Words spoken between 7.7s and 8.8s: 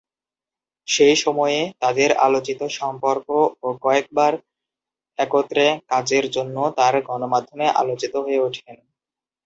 আলোচিত হয়ে ওঠেন।